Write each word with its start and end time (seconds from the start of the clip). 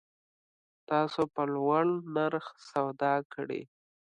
تاسو 0.89 1.21
په 1.33 1.43
لوړ 1.53 1.83
نرخ 2.15 2.45
سودا 2.69 3.13
کړی 3.33 3.61